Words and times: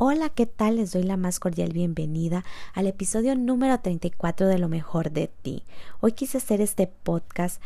Hola, 0.00 0.28
¿qué 0.28 0.46
tal? 0.46 0.76
Les 0.76 0.92
doy 0.92 1.02
la 1.02 1.16
más 1.16 1.40
cordial 1.40 1.72
bienvenida 1.72 2.44
al 2.72 2.86
episodio 2.86 3.34
número 3.34 3.80
34 3.80 4.46
de 4.46 4.56
Lo 4.56 4.68
mejor 4.68 5.10
de 5.10 5.26
ti. 5.26 5.64
Hoy 5.98 6.12
quise 6.12 6.38
hacer 6.38 6.60
este 6.60 6.86
podcast 6.86 7.60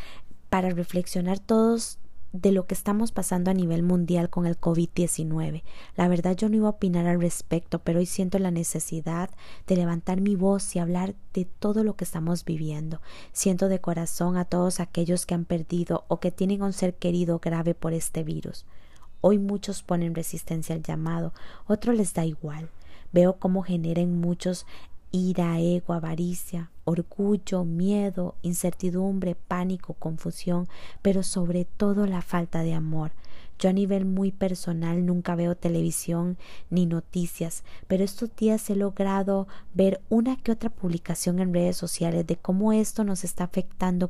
para 0.49 0.71
reflexionar 0.71 1.41
todos 1.41 1.99
de 2.33 2.53
lo 2.53 2.67
que 2.67 2.73
estamos 2.73 3.13
pasando 3.13 3.51
a 3.51 3.55
nivel 3.55 3.83
mundial 3.83 4.31
con 4.31 4.47
el 4.47 4.59
COVID-19. 4.59 5.63
La 5.95 6.09
verdad 6.09 6.35
yo 6.35 6.49
no 6.49 6.57
iba 6.57 6.69
a 6.69 6.71
opinar 6.71 7.07
al 7.07 7.21
respecto, 7.21 7.81
pero 7.81 7.99
hoy 7.99 8.07
siento 8.07 8.39
la 8.39 8.51
necesidad 8.51 9.29
de 9.67 9.77
levantar 9.77 10.23
mi 10.23 10.35
voz 10.35 10.75
y 10.75 10.79
hablar 10.79 11.15
de 11.35 11.45
todo 11.45 11.85
lo 11.85 11.97
que 11.97 12.05
estamos 12.05 12.47
viviendo. 12.47 13.03
Siento 13.33 13.69
de 13.69 13.83
corazón 13.83 14.39
a 14.39 14.47
todos 14.47 14.81
aquellos 14.81 15.27
que 15.27 15.35
han 15.35 15.45
perdido 15.45 16.07
o 16.09 16.19
que 16.19 16.31
tienen 16.31 16.63
un 16.63 16.73
ser 16.73 16.95
querido 16.95 17.41
grave 17.41 17.75
por 17.75 17.93
este 17.93 18.25
virus. 18.25 18.65
Hoy 19.23 19.39
muchos 19.39 19.85
ponen 19.85 20.17
resistencia 20.17 20.75
al 20.75 20.83
llamado, 20.83 21.33
otros 21.67 21.97
les 21.97 22.13
da 22.13 22.27
igual. 22.27 22.69
Veo 23.13 23.39
cómo 23.39 23.63
generan 23.63 24.21
muchos 24.21 24.67
ira, 25.13 25.61
ego, 25.61 25.93
avaricia, 25.93 26.71
orgullo, 26.85 27.65
miedo, 27.65 28.35
incertidumbre, 28.43 29.37
pánico, 29.37 29.95
confusión, 29.95 30.67
pero 31.03 31.23
sobre 31.23 31.65
todo 31.65 32.07
la 32.07 32.21
falta 32.21 32.63
de 32.63 32.75
amor. 32.75 33.13
Yo 33.63 33.71
a 33.71 33.73
nivel 33.73 34.07
muy 34.07 34.33
personal 34.33 35.07
nunca 35.07 35.37
veo 35.37 35.55
televisión 35.55 36.37
ni 36.69 36.85
noticias, 36.85 37.63
pero 37.87 38.03
estos 38.03 38.35
días 38.35 38.69
he 38.71 38.75
logrado 38.75 39.47
ver 39.73 40.01
una 40.09 40.35
que 40.35 40.51
otra 40.51 40.69
publicación 40.69 41.39
en 41.39 41.55
redes 41.55 41.77
sociales 41.77 42.27
de 42.27 42.35
cómo 42.35 42.73
esto 42.73 43.05
nos 43.05 43.23
está 43.23 43.45
afectando 43.45 44.09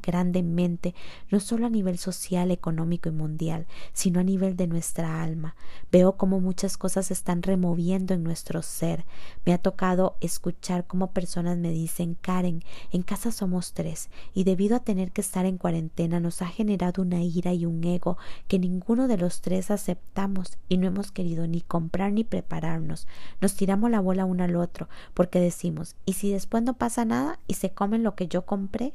grandemente, 0.00 0.94
no 1.32 1.40
solo 1.40 1.66
a 1.66 1.70
nivel 1.70 1.98
social, 1.98 2.52
económico 2.52 3.08
y 3.08 3.12
mundial, 3.12 3.66
sino 3.92 4.20
a 4.20 4.22
nivel 4.22 4.56
de 4.56 4.68
nuestra 4.68 5.20
alma. 5.20 5.56
Veo 5.90 6.16
cómo 6.16 6.38
muchas 6.38 6.76
cosas 6.76 7.06
se 7.06 7.14
están 7.14 7.42
removiendo 7.42 8.14
en 8.14 8.22
nuestro 8.22 8.62
ser. 8.62 9.04
Me 9.44 9.52
ha 9.52 9.58
tocado 9.58 10.14
escuchar 10.20 10.86
cómo 10.86 11.10
personas 11.10 11.58
me 11.58 11.70
dicen, 11.70 12.16
Karen, 12.20 12.62
en 12.92 13.02
casa 13.02 13.32
somos 13.32 13.72
tres, 13.72 14.10
y 14.32 14.44
debido 14.44 14.76
a 14.76 14.84
tener 14.84 15.10
que 15.10 15.22
estar 15.22 15.44
en 15.44 15.58
cuarentena 15.58 16.20
nos 16.20 16.40
ha 16.40 16.46
generado 16.46 17.02
una 17.02 17.20
ira 17.20 17.52
y 17.52 17.66
un 17.66 17.82
ego 17.82 18.16
que 18.46 18.60
ningún 18.60 18.91
uno 18.92 19.08
de 19.08 19.16
los 19.16 19.40
tres 19.40 19.70
aceptamos 19.70 20.58
y 20.68 20.76
no 20.76 20.86
hemos 20.86 21.10
querido 21.10 21.46
ni 21.46 21.62
comprar 21.62 22.12
ni 22.12 22.24
prepararnos. 22.24 23.06
Nos 23.40 23.54
tiramos 23.54 23.90
la 23.90 24.00
bola 24.00 24.24
uno 24.24 24.44
al 24.44 24.56
otro 24.56 24.88
porque 25.14 25.40
decimos, 25.40 25.96
¿y 26.04 26.12
si 26.12 26.30
después 26.30 26.62
no 26.62 26.74
pasa 26.74 27.04
nada 27.04 27.38
y 27.46 27.54
se 27.54 27.70
comen 27.70 28.02
lo 28.02 28.14
que 28.14 28.28
yo 28.28 28.46
compré? 28.46 28.92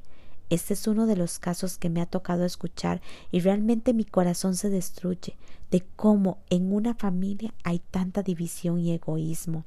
Este 0.49 0.75
es 0.75 0.87
uno 0.87 1.07
de 1.07 1.17
los 1.17 1.39
casos 1.39 1.77
que 1.77 1.89
me 1.89 1.99
ha 1.99 2.05
tocado 2.05 2.45
escuchar 2.45 3.01
y 3.31 3.41
realmente 3.41 3.93
mi 3.93 4.05
corazón 4.05 4.55
se 4.55 4.69
destruye 4.69 5.35
de 5.71 5.83
cómo 5.95 6.37
en 6.49 6.71
una 6.71 6.93
familia 6.93 7.53
hay 7.63 7.79
tanta 7.79 8.23
división 8.23 8.79
y 8.79 8.93
egoísmo. 8.93 9.65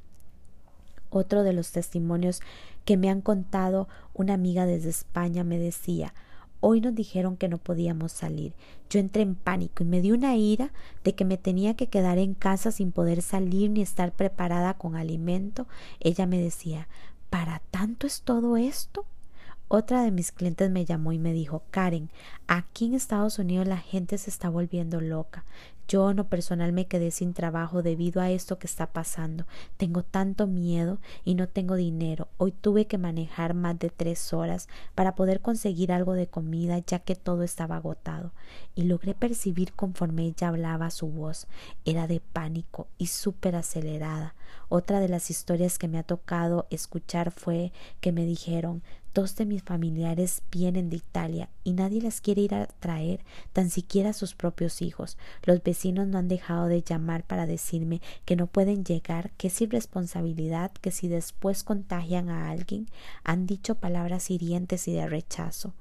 Otro 1.11 1.43
de 1.43 1.53
los 1.53 1.73
testimonios 1.73 2.41
que 2.85 2.97
me 2.97 3.11
han 3.11 3.21
contado 3.21 3.89
una 4.15 4.35
amiga 4.35 4.65
desde 4.65 4.89
España 4.89 5.45
me 5.45 5.59
decía 5.59 6.15
Hoy 6.61 6.81
nos 6.81 6.95
dijeron 6.95 7.37
que 7.37 7.49
no 7.49 7.59
podíamos 7.59 8.13
salir. 8.13 8.53
Yo 8.91 9.01
entré 9.01 9.23
en 9.23 9.35
pánico 9.35 9.83
y 9.83 9.87
me 9.87 10.01
di 10.01 10.13
una 10.13 10.37
ira 10.37 10.73
de 11.05 11.15
que 11.15 11.25
me 11.25 11.39
tenía 11.39 11.75
que 11.75 11.89
quedar 11.89 12.19
en 12.19 12.35
casa 12.35 12.71
sin 12.71 12.93
poder 12.93 13.23
salir 13.23 13.71
ni 13.71 13.81
estar 13.81 14.13
preparada 14.13 14.75
con 14.75 14.95
alimento. 14.97 15.67
Ella 16.01 16.27
me 16.27 16.39
decía, 16.39 16.89
¿para 17.31 17.63
tanto 17.71 18.07
es 18.07 18.23
todo 18.23 18.57
esto? 18.57 19.07
Otra 19.73 20.03
de 20.03 20.11
mis 20.11 20.33
clientes 20.33 20.69
me 20.69 20.85
llamó 20.85 21.13
y 21.13 21.21
me 21.21 21.33
dijo, 21.33 21.63
Karen, 21.71 22.11
aquí 22.49 22.87
en 22.87 22.95
Estados 22.95 23.39
Unidos 23.39 23.69
la 23.69 23.77
gente 23.77 24.19
se 24.19 24.29
está 24.29 24.49
volviendo 24.49 25.01
loca. 25.01 25.45
Yo 25.87 26.13
no 26.13 26.29
personal 26.29 26.73
me 26.73 26.87
quedé 26.87 27.13
sin 27.13 27.35
trabajo 27.35 27.83
debido 27.83 28.21
a 28.21 28.31
esto 28.31 28.59
que 28.59 28.67
está 28.67 28.93
pasando. 28.93 29.45
Tengo 29.77 30.03
tanto 30.03 30.49
miedo 30.49 30.99
y 31.25 31.35
no 31.35 31.49
tengo 31.49 31.77
dinero. 31.77 32.27
Hoy 32.37 32.51
tuve 32.53 32.87
que 32.87 32.99
manejar 32.99 33.55
más 33.55 33.79
de 33.79 33.91
tres 33.91 34.33
horas 34.33 34.69
para 34.97 35.15
poder 35.15 35.41
conseguir 35.41 35.93
algo 35.93 36.15
de 36.15 36.27
comida 36.27 36.79
ya 36.79 36.99
que 36.99 37.15
todo 37.15 37.45
estaba 37.45 37.77
agotado. 37.77 38.33
Y 38.75 38.85
logré 38.85 39.15
percibir 39.15 39.73
conforme 39.73 40.27
ella 40.27 40.49
hablaba 40.49 40.91
su 40.91 41.09
voz. 41.09 41.47
Era 41.85 42.09
de 42.09 42.21
pánico 42.21 42.89
y 42.99 43.07
súper 43.07 43.55
acelerada. 43.57 44.35
Otra 44.69 45.01
de 45.01 45.09
las 45.09 45.31
historias 45.31 45.79
que 45.79 45.89
me 45.89 45.99
ha 45.99 46.05
tocado 46.05 46.67
escuchar 46.71 47.33
fue 47.33 47.73
que 48.01 48.13
me 48.13 48.25
dijeron 48.25 48.83
Dos 49.13 49.35
de 49.35 49.45
mis 49.45 49.65
familiares 49.65 50.43
vienen 50.53 50.89
de 50.89 50.97
Italia 50.97 51.49
y 51.65 51.73
nadie 51.73 52.01
las 52.01 52.21
quiere 52.21 52.43
ir 52.43 52.55
a 52.55 52.67
traer, 52.67 53.25
tan 53.53 53.69
siquiera 53.69 54.13
sus 54.13 54.35
propios 54.35 54.83
hijos. 54.83 55.19
Los 55.43 55.65
vecinos 55.65 56.07
no 56.07 56.19
han 56.19 56.29
dejado 56.29 56.67
de 56.67 56.83
llamar 56.83 57.25
para 57.25 57.47
decirme 57.47 58.01
que 58.25 58.37
no 58.37 58.47
pueden 58.47 58.85
llegar, 58.85 59.33
que 59.33 59.49
es 59.49 59.61
irresponsabilidad, 59.61 60.71
que 60.81 60.93
si 60.93 61.09
después 61.09 61.65
contagian 61.65 62.29
a 62.29 62.51
alguien, 62.51 62.87
han 63.25 63.47
dicho 63.47 63.75
palabras 63.75 64.31
hirientes 64.31 64.87
y 64.87 64.93
de 64.93 65.09
rechazo. 65.09 65.75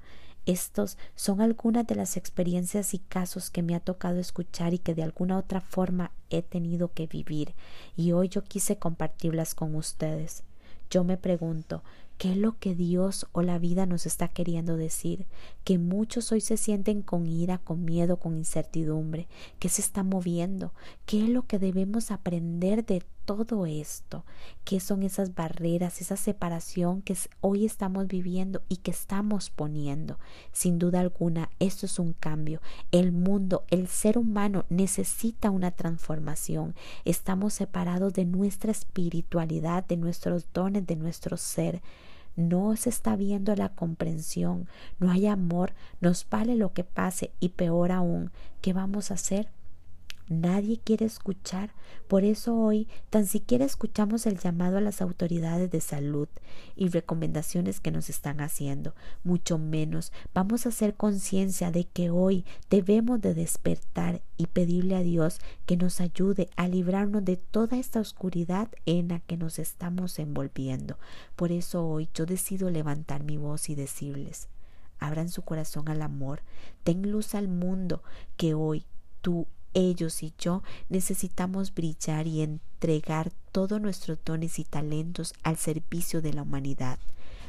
Estos 0.46 0.98
son 1.14 1.40
algunas 1.40 1.86
de 1.86 1.94
las 1.94 2.16
experiencias 2.16 2.94
y 2.94 2.98
casos 2.98 3.50
que 3.50 3.62
me 3.62 3.76
ha 3.76 3.80
tocado 3.80 4.18
escuchar 4.18 4.74
y 4.74 4.78
que 4.78 4.96
de 4.96 5.04
alguna 5.04 5.38
otra 5.38 5.60
forma 5.60 6.10
he 6.30 6.42
tenido 6.42 6.92
que 6.92 7.06
vivir, 7.06 7.54
y 7.96 8.10
hoy 8.10 8.28
yo 8.28 8.42
quise 8.42 8.76
compartirlas 8.76 9.54
con 9.54 9.76
ustedes. 9.76 10.42
Yo 10.90 11.04
me 11.04 11.16
pregunto, 11.16 11.84
¿Qué 12.20 12.32
es 12.32 12.36
lo 12.36 12.58
que 12.58 12.74
Dios 12.74 13.26
o 13.32 13.40
la 13.40 13.58
vida 13.58 13.86
nos 13.86 14.04
está 14.04 14.28
queriendo 14.28 14.76
decir? 14.76 15.24
Que 15.64 15.78
muchos 15.78 16.32
hoy 16.32 16.42
se 16.42 16.58
sienten 16.58 17.00
con 17.00 17.26
ira, 17.26 17.56
con 17.56 17.86
miedo, 17.86 18.18
con 18.18 18.36
incertidumbre. 18.36 19.26
¿Qué 19.58 19.70
se 19.70 19.80
está 19.80 20.02
moviendo? 20.02 20.74
¿Qué 21.06 21.24
es 21.24 21.30
lo 21.30 21.46
que 21.46 21.58
debemos 21.58 22.10
aprender 22.10 22.84
de 22.84 23.02
todo 23.24 23.64
esto? 23.64 24.26
¿Qué 24.64 24.80
son 24.80 25.02
esas 25.02 25.34
barreras, 25.34 26.02
esa 26.02 26.18
separación 26.18 27.00
que 27.00 27.16
hoy 27.40 27.64
estamos 27.64 28.06
viviendo 28.06 28.60
y 28.68 28.76
que 28.76 28.90
estamos 28.90 29.48
poniendo? 29.48 30.18
Sin 30.52 30.78
duda 30.78 31.00
alguna, 31.00 31.48
esto 31.58 31.86
es 31.86 31.98
un 31.98 32.12
cambio. 32.12 32.60
El 32.92 33.12
mundo, 33.12 33.64
el 33.70 33.88
ser 33.88 34.18
humano 34.18 34.66
necesita 34.68 35.50
una 35.50 35.70
transformación. 35.70 36.74
Estamos 37.06 37.54
separados 37.54 38.12
de 38.12 38.26
nuestra 38.26 38.72
espiritualidad, 38.72 39.86
de 39.86 39.96
nuestros 39.96 40.44
dones, 40.52 40.86
de 40.86 40.96
nuestro 40.96 41.38
ser 41.38 41.80
no 42.36 42.76
se 42.76 42.88
está 42.88 43.16
viendo 43.16 43.54
la 43.54 43.70
comprensión, 43.70 44.68
no 44.98 45.10
hay 45.10 45.26
amor, 45.26 45.74
nos 46.00 46.26
vale 46.28 46.56
lo 46.56 46.72
que 46.72 46.84
pase 46.84 47.32
y 47.40 47.50
peor 47.50 47.92
aún, 47.92 48.30
¿qué 48.60 48.72
vamos 48.72 49.10
a 49.10 49.14
hacer? 49.14 49.48
Nadie 50.30 50.78
quiere 50.78 51.06
escuchar, 51.06 51.74
por 52.06 52.22
eso 52.22 52.56
hoy 52.56 52.86
tan 53.10 53.26
siquiera 53.26 53.64
escuchamos 53.64 54.26
el 54.26 54.38
llamado 54.38 54.78
a 54.78 54.80
las 54.80 55.02
autoridades 55.02 55.72
de 55.72 55.80
salud 55.80 56.28
y 56.76 56.88
recomendaciones 56.88 57.80
que 57.80 57.90
nos 57.90 58.08
están 58.08 58.40
haciendo, 58.40 58.94
mucho 59.24 59.58
menos 59.58 60.12
vamos 60.32 60.64
a 60.64 60.68
hacer 60.68 60.94
conciencia 60.94 61.72
de 61.72 61.82
que 61.82 62.10
hoy 62.10 62.44
debemos 62.70 63.20
de 63.20 63.34
despertar 63.34 64.22
y 64.36 64.46
pedirle 64.46 64.94
a 64.94 65.02
Dios 65.02 65.40
que 65.66 65.76
nos 65.76 66.00
ayude 66.00 66.48
a 66.54 66.68
librarnos 66.68 67.24
de 67.24 67.36
toda 67.36 67.76
esta 67.76 67.98
oscuridad 67.98 68.68
en 68.86 69.08
la 69.08 69.18
que 69.18 69.36
nos 69.36 69.58
estamos 69.58 70.20
envolviendo. 70.20 70.96
Por 71.34 71.50
eso 71.50 71.84
hoy 71.84 72.08
yo 72.14 72.24
decido 72.24 72.70
levantar 72.70 73.24
mi 73.24 73.36
voz 73.36 73.68
y 73.68 73.74
decirles, 73.74 74.46
abran 75.00 75.28
su 75.28 75.42
corazón 75.42 75.88
al 75.88 76.02
amor, 76.02 76.42
den 76.84 77.10
luz 77.10 77.34
al 77.34 77.48
mundo 77.48 78.04
que 78.36 78.54
hoy 78.54 78.86
tú 79.22 79.48
ellos 79.74 80.22
y 80.22 80.32
yo 80.38 80.62
necesitamos 80.88 81.74
brillar 81.74 82.26
y 82.26 82.42
entregar 82.42 83.32
todos 83.52 83.80
nuestros 83.80 84.18
dones 84.24 84.58
y 84.58 84.64
talentos 84.64 85.34
al 85.42 85.56
servicio 85.56 86.22
de 86.22 86.32
la 86.32 86.42
humanidad 86.42 86.98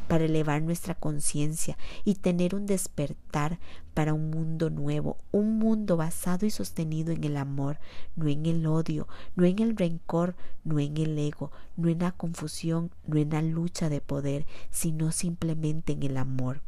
para 0.08 0.26
elevar 0.26 0.62
nuestra 0.62 0.94
conciencia 0.94 1.78
y 2.04 2.16
tener 2.16 2.54
un 2.54 2.66
despertar 2.66 3.60
para 3.94 4.14
un 4.14 4.30
mundo 4.30 4.70
nuevo, 4.70 5.18
un 5.32 5.58
mundo 5.58 5.96
basado 5.96 6.46
y 6.46 6.50
sostenido 6.50 7.14
en 7.14 7.24
el 7.24 7.38
amor, 7.38 7.80
no 8.18 8.28
en 8.28 8.46
el 8.46 8.66
odio, 8.66 9.08
no 9.36 9.46
en 9.46 9.60
el 9.60 9.78
rencor, 9.78 10.36
no 10.66 10.80
en 10.80 10.98
el 10.98 11.18
ego, 11.18 11.52
no 11.78 11.88
en 11.88 12.00
la 12.00 12.12
confusión, 12.12 12.92
no 13.08 13.18
en 13.20 13.30
la 13.30 13.42
lucha 13.42 13.88
de 13.88 14.02
poder, 14.02 14.46
sino 14.70 15.14
simplemente 15.14 15.94
en 15.94 16.04
el 16.04 16.18
amor. 16.18 16.62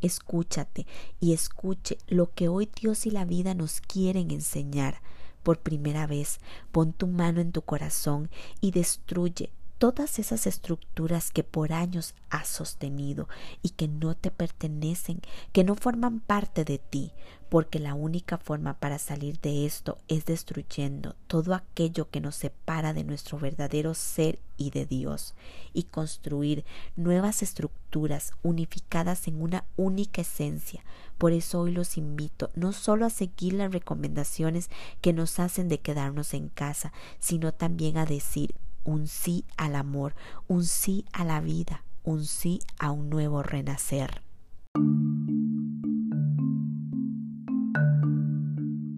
Escúchate 0.00 0.86
y 1.20 1.32
escuche 1.32 1.98
lo 2.06 2.32
que 2.32 2.48
hoy 2.48 2.68
Dios 2.80 3.06
y 3.06 3.10
la 3.10 3.24
vida 3.24 3.54
nos 3.54 3.80
quieren 3.80 4.30
enseñar. 4.30 5.00
Por 5.42 5.60
primera 5.60 6.06
vez, 6.06 6.38
pon 6.72 6.92
tu 6.92 7.06
mano 7.06 7.40
en 7.40 7.52
tu 7.52 7.62
corazón 7.62 8.30
y 8.60 8.72
destruye 8.72 9.50
todas 9.78 10.18
esas 10.18 10.46
estructuras 10.46 11.30
que 11.30 11.44
por 11.44 11.72
años 11.72 12.14
has 12.30 12.48
sostenido 12.48 13.28
y 13.62 13.70
que 13.70 13.88
no 13.88 14.14
te 14.14 14.30
pertenecen, 14.30 15.20
que 15.52 15.64
no 15.64 15.74
forman 15.74 16.20
parte 16.20 16.64
de 16.64 16.78
ti, 16.78 17.12
porque 17.48 17.78
la 17.78 17.94
única 17.94 18.38
forma 18.38 18.74
para 18.74 18.98
salir 18.98 19.38
de 19.40 19.66
esto 19.66 19.98
es 20.08 20.24
destruyendo 20.24 21.14
todo 21.26 21.54
aquello 21.54 22.10
que 22.10 22.20
nos 22.20 22.36
separa 22.36 22.92
de 22.92 23.04
nuestro 23.04 23.38
verdadero 23.38 23.94
ser 23.94 24.40
y 24.56 24.70
de 24.70 24.86
Dios, 24.86 25.34
y 25.72 25.84
construir 25.84 26.64
nuevas 26.96 27.42
estructuras 27.42 28.32
unificadas 28.42 29.28
en 29.28 29.42
una 29.42 29.64
única 29.76 30.22
esencia. 30.22 30.82
Por 31.18 31.32
eso 31.32 31.60
hoy 31.60 31.72
los 31.72 31.96
invito 31.96 32.50
no 32.54 32.72
solo 32.72 33.06
a 33.06 33.10
seguir 33.10 33.52
las 33.52 33.72
recomendaciones 33.72 34.70
que 35.00 35.12
nos 35.12 35.38
hacen 35.38 35.68
de 35.68 35.80
quedarnos 35.80 36.34
en 36.34 36.48
casa, 36.48 36.92
sino 37.20 37.52
también 37.52 37.98
a 37.98 38.06
decir 38.06 38.54
un 38.86 39.08
sí 39.08 39.44
al 39.56 39.74
amor, 39.74 40.14
un 40.48 40.64
sí 40.64 41.04
a 41.12 41.24
la 41.24 41.40
vida, 41.40 41.84
un 42.04 42.24
sí 42.24 42.60
a 42.78 42.92
un 42.92 43.10
nuevo 43.10 43.42
renacer. 43.42 44.22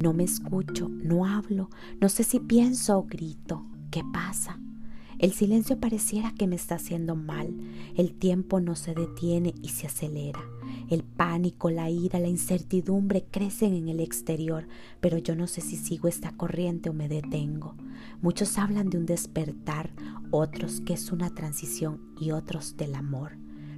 No 0.01 0.13
me 0.13 0.25
escucho, 0.25 0.89
no 0.89 1.25
hablo, 1.25 1.71
no 2.01 2.09
sé 2.09 2.23
si 2.23 2.39
pienso 2.39 2.99
o 2.99 3.03
grito. 3.05 3.65
¿Qué 3.91 4.03
pasa? 4.13 4.61
El 5.19 5.33
silencio 5.33 5.81
pareciera 5.81 6.33
que 6.39 6.47
me 6.47 6.55
está 6.55 6.77
haciendo 6.77 7.17
mal. 7.17 7.53
El 7.97 8.15
tiempo 8.15 8.61
no 8.61 8.77
se 8.77 8.95
detiene 8.95 9.55
y 9.63 9.71
se 9.71 9.89
acelera. 9.89 10.41
El 10.89 11.05
pánico, 11.05 11.71
la 11.71 11.91
ira, 11.91 12.19
la 12.19 12.29
incertidumbre 12.29 13.27
crecen 13.31 13.75
en 13.75 13.89
el 13.89 14.01
exterior, 14.01 14.67
pero 15.01 15.19
yo 15.19 15.37
no 15.37 15.47
sé 15.47 15.61
si 15.61 15.77
sigo 15.77 16.09
esta 16.09 16.33
corriente 16.33 16.89
o 16.89 16.95
me 16.95 17.09
detengo. 17.09 17.75
Muchos 18.23 18.57
hablan 18.57 18.89
de 18.89 18.97
un 18.97 19.05
despertar, 19.05 19.93
otros 20.31 20.81
que 20.81 20.95
es 20.95 21.13
una 21.13 21.35
transición 21.35 22.15
y 22.19 22.31
otros 22.31 22.77
del 22.79 22.95
amor. 22.95 23.37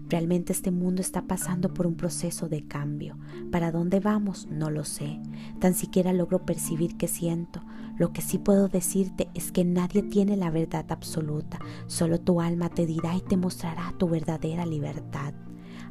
Realmente 0.09 0.53
este 0.53 0.71
mundo 0.71 1.03
está 1.03 1.23
pasando 1.23 1.73
por 1.73 1.87
un 1.87 1.97
proceso 1.97 2.49
de 2.49 2.67
cambio. 2.67 3.17
¿Para 3.53 3.71
dónde 3.71 4.01
vamos? 4.01 4.49
No 4.51 4.71
lo 4.71 4.85
sé. 4.85 5.21
Tan 5.61 5.75
siquiera 5.75 6.13
logro 6.13 6.45
percibir 6.45 6.97
qué 6.97 7.07
siento. 7.07 7.63
Lo 7.97 8.13
que 8.13 8.21
sí 8.21 8.39
puedo 8.39 8.69
decirte 8.69 9.29
es 9.35 9.53
que 9.53 9.65
nadie 9.65 10.03
tiene 10.03 10.37
la 10.37 10.51
verdad 10.51 10.87
absoluta. 10.91 11.61
Solo 11.87 12.21
tu 12.21 12.41
alma 12.41 12.71
te 12.71 12.87
dirá 12.87 13.17
y 13.17 13.21
te 13.21 13.37
mostrará 13.37 13.95
tu 13.99 14.09
verdadera 14.09 14.67
libertad. 14.67 15.33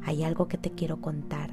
Hay 0.02 0.24
algo 0.24 0.48
que 0.48 0.58
te 0.58 0.70
quiero 0.70 1.00
contar. 1.00 1.50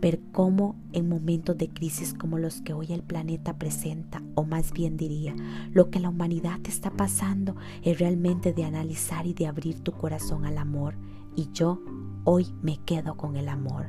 Ver 0.00 0.20
cómo 0.32 0.76
en 0.92 1.08
momentos 1.08 1.58
de 1.58 1.68
crisis 1.68 2.14
como 2.14 2.38
los 2.38 2.62
que 2.62 2.72
hoy 2.72 2.92
el 2.92 3.02
planeta 3.02 3.58
presenta, 3.58 4.22
o 4.34 4.44
más 4.44 4.72
bien 4.72 4.96
diría, 4.96 5.34
lo 5.72 5.90
que 5.90 6.00
la 6.00 6.08
humanidad 6.08 6.60
está 6.64 6.90
pasando 6.90 7.54
es 7.82 7.98
realmente 7.98 8.54
de 8.54 8.64
analizar 8.64 9.26
y 9.26 9.34
de 9.34 9.46
abrir 9.46 9.80
tu 9.80 9.92
corazón 9.92 10.46
al 10.46 10.56
amor. 10.56 10.94
Y 11.36 11.50
yo 11.52 11.80
Hoy 12.24 12.48
me 12.60 12.76
quedo 12.76 13.16
con 13.16 13.36
el 13.36 13.48
amor. 13.48 13.86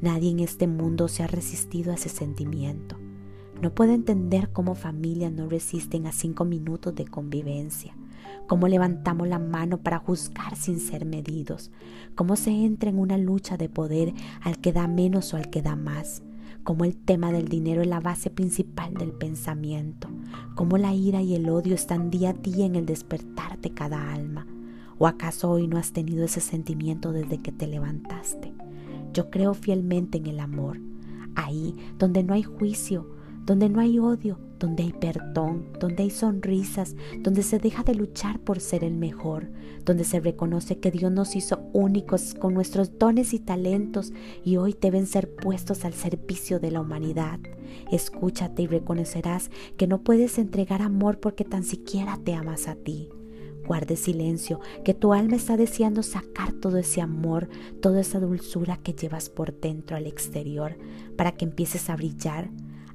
Nadie 0.00 0.30
en 0.30 0.38
este 0.38 0.68
mundo 0.68 1.08
se 1.08 1.24
ha 1.24 1.26
resistido 1.26 1.90
a 1.90 1.96
ese 1.96 2.08
sentimiento. 2.08 2.96
No 3.60 3.74
puedo 3.74 3.92
entender 3.92 4.52
cómo 4.52 4.76
familias 4.76 5.32
no 5.32 5.48
resisten 5.48 6.06
a 6.06 6.12
cinco 6.12 6.44
minutos 6.44 6.94
de 6.94 7.06
convivencia, 7.06 7.96
cómo 8.46 8.68
levantamos 8.68 9.28
la 9.28 9.38
mano 9.38 9.78
para 9.78 9.98
juzgar 9.98 10.56
sin 10.56 10.80
ser 10.80 11.04
medidos, 11.04 11.70
cómo 12.14 12.36
se 12.36 12.50
entra 12.50 12.90
en 12.90 12.98
una 12.98 13.18
lucha 13.18 13.56
de 13.56 13.68
poder 13.68 14.14
al 14.42 14.58
que 14.58 14.72
da 14.72 14.88
menos 14.88 15.32
o 15.34 15.36
al 15.36 15.50
que 15.50 15.62
da 15.62 15.76
más, 15.76 16.22
cómo 16.64 16.84
el 16.84 16.96
tema 16.96 17.32
del 17.32 17.48
dinero 17.48 17.82
es 17.82 17.88
la 17.88 18.00
base 18.00 18.30
principal 18.30 18.94
del 18.94 19.12
pensamiento, 19.12 20.08
cómo 20.54 20.78
la 20.78 20.94
ira 20.94 21.22
y 21.22 21.34
el 21.34 21.48
odio 21.48 21.74
están 21.74 22.10
día 22.10 22.30
a 22.30 22.34
día 22.34 22.66
en 22.66 22.76
el 22.76 22.86
despertar 22.86 23.60
de 23.60 23.72
cada 23.72 24.12
alma, 24.12 24.46
¿O 25.02 25.08
acaso 25.08 25.50
hoy 25.50 25.66
no 25.66 25.78
has 25.78 25.90
tenido 25.90 26.24
ese 26.24 26.40
sentimiento 26.40 27.10
desde 27.10 27.38
que 27.38 27.50
te 27.50 27.66
levantaste? 27.66 28.52
Yo 29.12 29.30
creo 29.30 29.52
fielmente 29.52 30.18
en 30.18 30.26
el 30.26 30.38
amor, 30.38 30.78
ahí 31.34 31.74
donde 31.98 32.22
no 32.22 32.34
hay 32.34 32.44
juicio, 32.44 33.10
donde 33.44 33.68
no 33.68 33.80
hay 33.80 33.98
odio, 33.98 34.38
donde 34.62 34.84
hay 34.84 34.92
perdón, 34.92 35.66
donde 35.80 36.04
hay 36.04 36.10
sonrisas, 36.10 36.94
donde 37.18 37.42
se 37.42 37.58
deja 37.58 37.82
de 37.82 37.96
luchar 37.96 38.38
por 38.38 38.60
ser 38.60 38.84
el 38.84 38.94
mejor, 38.94 39.50
donde 39.84 40.04
se 40.04 40.20
reconoce 40.20 40.78
que 40.78 40.92
Dios 40.92 41.10
nos 41.10 41.34
hizo 41.34 41.64
únicos 41.72 42.34
con 42.34 42.54
nuestros 42.54 42.96
dones 42.96 43.34
y 43.34 43.40
talentos 43.40 44.12
y 44.44 44.58
hoy 44.58 44.76
deben 44.80 45.06
ser 45.08 45.34
puestos 45.34 45.84
al 45.84 45.94
servicio 45.94 46.60
de 46.60 46.70
la 46.70 46.80
humanidad. 46.80 47.40
Escúchate 47.90 48.62
y 48.62 48.66
reconocerás 48.68 49.50
que 49.76 49.88
no 49.88 50.02
puedes 50.02 50.38
entregar 50.38 50.80
amor 50.80 51.18
porque 51.18 51.44
tan 51.44 51.64
siquiera 51.64 52.16
te 52.22 52.34
amas 52.34 52.68
a 52.68 52.76
ti. 52.76 53.08
Guarde 53.66 53.96
silencio, 53.96 54.60
que 54.84 54.94
tu 54.94 55.12
alma 55.12 55.36
está 55.36 55.56
deseando 55.56 56.04
sacar 56.04 56.52
todo 56.52 56.78
ese 56.78 57.00
amor, 57.00 57.48
toda 57.80 58.00
esa 58.00 58.20
dulzura 58.20 58.76
que 58.76 58.92
llevas 58.92 59.28
por 59.28 59.58
dentro 59.58 59.96
al 59.96 60.06
exterior, 60.06 60.78
para 61.16 61.32
que 61.32 61.46
empieces 61.46 61.90
a 61.90 61.96
brillar, 61.96 62.50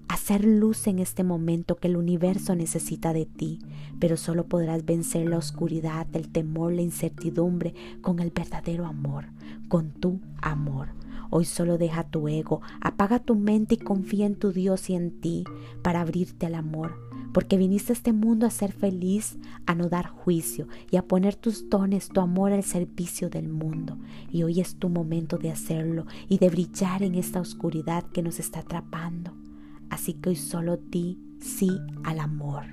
hacer 0.07 0.45
luz 0.45 0.87
en 0.87 0.99
este 0.99 1.23
momento 1.23 1.75
que 1.75 1.87
el 1.87 1.97
universo 1.97 2.55
necesita 2.55 3.13
de 3.13 3.25
ti, 3.25 3.59
pero 3.99 4.17
solo 4.17 4.45
podrás 4.45 4.85
vencer 4.85 5.27
la 5.27 5.37
oscuridad, 5.37 6.07
el 6.13 6.29
temor, 6.29 6.73
la 6.73 6.81
incertidumbre 6.81 7.73
con 8.01 8.19
el 8.19 8.31
verdadero 8.31 8.85
amor, 8.85 9.25
con 9.67 9.91
tu 9.91 10.19
amor. 10.41 10.89
Hoy 11.29 11.45
solo 11.45 11.77
deja 11.77 12.03
tu 12.03 12.27
ego, 12.27 12.61
apaga 12.79 13.19
tu 13.19 13.35
mente 13.35 13.75
y 13.75 13.77
confía 13.77 14.25
en 14.25 14.35
tu 14.35 14.51
Dios 14.51 14.89
y 14.89 14.95
en 14.95 15.19
ti 15.19 15.43
para 15.81 16.01
abrirte 16.01 16.45
al 16.45 16.55
amor 16.55 17.07
porque 17.37 17.55
viniste 17.55 17.91
a 17.91 17.93
este 17.93 18.13
mundo 18.13 18.47
a 18.47 18.49
ser 18.49 18.71
feliz, 18.71 19.37
a 19.67 19.75
no 19.75 19.89
dar 19.89 20.07
juicio 20.07 20.67
y 20.89 20.97
a 20.97 21.03
poner 21.03 21.35
tus 21.35 21.69
dones, 21.69 22.09
tu 22.09 22.19
amor 22.19 22.51
al 22.51 22.63
servicio 22.63 23.29
del 23.29 23.47
mundo. 23.47 23.95
Y 24.31 24.41
hoy 24.41 24.59
es 24.59 24.77
tu 24.77 24.89
momento 24.89 25.37
de 25.37 25.51
hacerlo 25.51 26.07
y 26.27 26.39
de 26.39 26.49
brillar 26.49 27.03
en 27.03 27.13
esta 27.13 27.39
oscuridad 27.39 28.05
que 28.05 28.23
nos 28.23 28.39
está 28.39 28.61
atrapando. 28.61 29.36
Así 29.97 30.13
que 30.13 30.29
hoy 30.29 30.35
solo 30.35 30.77
di 30.77 31.17
sí 31.41 31.71
al 32.03 32.19
amor. 32.19 32.65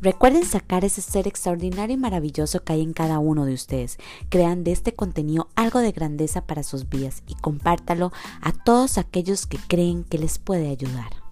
Recuerden 0.00 0.46
sacar 0.46 0.86
ese 0.86 1.02
ser 1.02 1.28
extraordinario 1.28 1.92
y 1.92 1.98
maravilloso 1.98 2.64
que 2.64 2.72
hay 2.72 2.80
en 2.80 2.94
cada 2.94 3.18
uno 3.18 3.44
de 3.44 3.52
ustedes. 3.52 3.98
Crean 4.30 4.64
de 4.64 4.72
este 4.72 4.94
contenido 4.94 5.50
algo 5.54 5.80
de 5.80 5.92
grandeza 5.92 6.46
para 6.46 6.62
sus 6.62 6.88
vidas 6.88 7.22
y 7.26 7.34
compártalo 7.34 8.10
a 8.40 8.52
todos 8.52 8.96
aquellos 8.96 9.46
que 9.46 9.58
creen 9.58 10.02
que 10.02 10.16
les 10.16 10.38
puede 10.38 10.70
ayudar. 10.70 11.25